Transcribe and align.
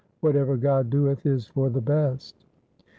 Whatever 0.21 0.57
God 0.57 0.89
doeth 0.89 1.27
is 1.27 1.45
for 1.45 1.69
the 1.69 1.79
best.' 1.79 2.43